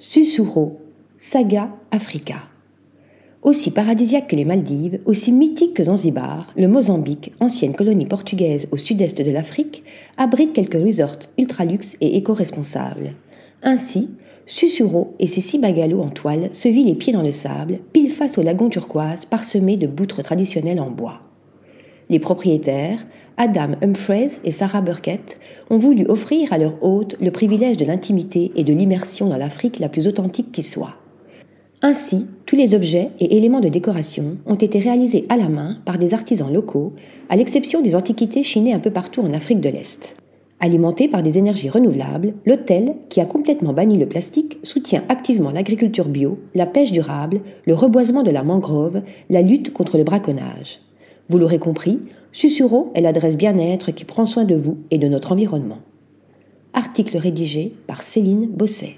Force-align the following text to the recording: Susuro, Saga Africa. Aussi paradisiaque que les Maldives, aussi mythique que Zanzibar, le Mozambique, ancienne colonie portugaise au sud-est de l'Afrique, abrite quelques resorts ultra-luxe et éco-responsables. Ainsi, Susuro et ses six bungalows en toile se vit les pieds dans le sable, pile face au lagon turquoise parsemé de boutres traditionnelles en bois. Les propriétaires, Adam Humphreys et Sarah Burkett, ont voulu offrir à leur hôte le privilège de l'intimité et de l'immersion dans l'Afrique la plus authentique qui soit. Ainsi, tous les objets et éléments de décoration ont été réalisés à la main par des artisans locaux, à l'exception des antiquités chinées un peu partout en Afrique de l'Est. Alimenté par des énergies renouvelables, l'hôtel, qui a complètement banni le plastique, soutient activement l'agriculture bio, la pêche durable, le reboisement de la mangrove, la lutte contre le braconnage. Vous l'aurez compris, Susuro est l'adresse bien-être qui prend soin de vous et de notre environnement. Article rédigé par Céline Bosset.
Susuro, 0.00 0.78
Saga 1.18 1.74
Africa. 1.90 2.36
Aussi 3.42 3.72
paradisiaque 3.72 4.28
que 4.28 4.36
les 4.36 4.44
Maldives, 4.44 5.00
aussi 5.06 5.32
mythique 5.32 5.74
que 5.74 5.82
Zanzibar, 5.82 6.54
le 6.56 6.68
Mozambique, 6.68 7.32
ancienne 7.40 7.74
colonie 7.74 8.06
portugaise 8.06 8.68
au 8.70 8.76
sud-est 8.76 9.20
de 9.20 9.30
l'Afrique, 9.32 9.82
abrite 10.16 10.52
quelques 10.52 10.80
resorts 10.80 11.18
ultra-luxe 11.36 11.96
et 12.00 12.16
éco-responsables. 12.16 13.14
Ainsi, 13.64 14.10
Susuro 14.46 15.16
et 15.18 15.26
ses 15.26 15.40
six 15.40 15.58
bungalows 15.58 16.02
en 16.02 16.10
toile 16.10 16.50
se 16.52 16.68
vit 16.68 16.84
les 16.84 16.94
pieds 16.94 17.12
dans 17.12 17.22
le 17.22 17.32
sable, 17.32 17.80
pile 17.92 18.10
face 18.10 18.38
au 18.38 18.42
lagon 18.42 18.68
turquoise 18.68 19.24
parsemé 19.24 19.76
de 19.76 19.88
boutres 19.88 20.22
traditionnelles 20.22 20.80
en 20.80 20.90
bois. 20.90 21.27
Les 22.10 22.18
propriétaires, 22.18 23.06
Adam 23.36 23.72
Humphreys 23.82 24.40
et 24.44 24.52
Sarah 24.52 24.80
Burkett, 24.80 25.38
ont 25.70 25.78
voulu 25.78 26.06
offrir 26.06 26.52
à 26.52 26.58
leur 26.58 26.82
hôte 26.82 27.16
le 27.20 27.30
privilège 27.30 27.76
de 27.76 27.84
l'intimité 27.84 28.50
et 28.56 28.64
de 28.64 28.72
l'immersion 28.72 29.28
dans 29.28 29.36
l'Afrique 29.36 29.78
la 29.78 29.88
plus 29.88 30.06
authentique 30.06 30.50
qui 30.50 30.62
soit. 30.62 30.96
Ainsi, 31.80 32.26
tous 32.44 32.56
les 32.56 32.74
objets 32.74 33.10
et 33.20 33.36
éléments 33.36 33.60
de 33.60 33.68
décoration 33.68 34.38
ont 34.46 34.56
été 34.56 34.80
réalisés 34.80 35.26
à 35.28 35.36
la 35.36 35.48
main 35.48 35.76
par 35.84 35.98
des 35.98 36.12
artisans 36.12 36.52
locaux, 36.52 36.92
à 37.28 37.36
l'exception 37.36 37.82
des 37.82 37.94
antiquités 37.94 38.42
chinées 38.42 38.74
un 38.74 38.80
peu 38.80 38.90
partout 38.90 39.20
en 39.20 39.32
Afrique 39.32 39.60
de 39.60 39.68
l'Est. 39.68 40.16
Alimenté 40.58 41.06
par 41.06 41.22
des 41.22 41.38
énergies 41.38 41.68
renouvelables, 41.68 42.34
l'hôtel, 42.44 42.96
qui 43.08 43.20
a 43.20 43.26
complètement 43.26 43.72
banni 43.72 43.96
le 43.96 44.08
plastique, 44.08 44.58
soutient 44.64 45.04
activement 45.08 45.52
l'agriculture 45.52 46.08
bio, 46.08 46.40
la 46.56 46.66
pêche 46.66 46.90
durable, 46.90 47.42
le 47.64 47.74
reboisement 47.74 48.24
de 48.24 48.32
la 48.32 48.42
mangrove, 48.42 49.02
la 49.30 49.42
lutte 49.42 49.72
contre 49.72 49.98
le 49.98 50.04
braconnage. 50.04 50.80
Vous 51.28 51.38
l'aurez 51.38 51.58
compris, 51.58 52.00
Susuro 52.32 52.90
est 52.94 53.00
l'adresse 53.00 53.36
bien-être 53.36 53.90
qui 53.90 54.04
prend 54.04 54.26
soin 54.26 54.44
de 54.44 54.54
vous 54.54 54.78
et 54.90 54.98
de 54.98 55.08
notre 55.08 55.32
environnement. 55.32 55.80
Article 56.72 57.16
rédigé 57.16 57.74
par 57.86 58.02
Céline 58.02 58.46
Bosset. 58.46 58.96